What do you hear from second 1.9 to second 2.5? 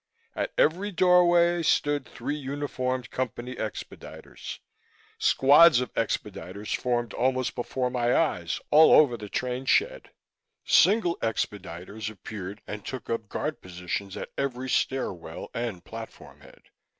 three